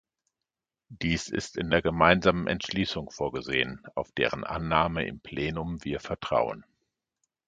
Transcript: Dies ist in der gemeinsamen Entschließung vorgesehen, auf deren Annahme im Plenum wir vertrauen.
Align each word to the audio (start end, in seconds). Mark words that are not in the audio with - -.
Dies 0.89 1.27
ist 1.29 1.55
in 1.57 1.69
der 1.69 1.83
gemeinsamen 1.83 2.47
Entschließung 2.47 3.11
vorgesehen, 3.11 3.85
auf 3.93 4.11
deren 4.13 4.43
Annahme 4.43 5.05
im 5.05 5.19
Plenum 5.19 5.77
wir 5.85 5.99
vertrauen. 5.99 6.65